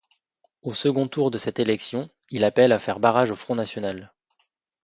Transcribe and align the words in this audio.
Au 0.63 0.73
second 0.73 1.07
tour 1.07 1.29
de 1.29 1.37
cette 1.37 1.59
élection, 1.59 2.09
il 2.31 2.43
appelle 2.43 2.71
à 2.71 2.79
faire 2.79 2.99
barrage 2.99 3.29
au 3.29 3.35
front 3.35 3.53
national. 3.53 4.11